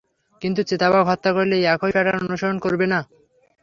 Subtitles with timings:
[0.41, 2.99] কিন্তু, চিতাবাঘ হত্যা করতে একই প্যার্টান অনুসরণ করবে না।